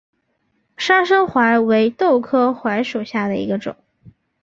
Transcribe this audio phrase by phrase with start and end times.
[0.77, 3.75] 砂生槐为豆科槐属下的一个种。